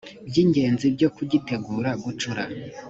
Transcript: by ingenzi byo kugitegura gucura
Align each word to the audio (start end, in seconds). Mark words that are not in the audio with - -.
by 0.27 0.35
ingenzi 0.43 0.85
byo 0.95 1.09
kugitegura 1.15 1.89
gucura 2.03 2.43